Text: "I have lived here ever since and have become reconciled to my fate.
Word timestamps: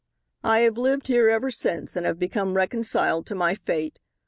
"I 0.43 0.61
have 0.61 0.79
lived 0.79 1.05
here 1.09 1.29
ever 1.29 1.51
since 1.51 1.95
and 1.95 2.07
have 2.07 2.17
become 2.17 2.55
reconciled 2.55 3.27
to 3.27 3.35
my 3.35 3.53
fate. 3.53 3.99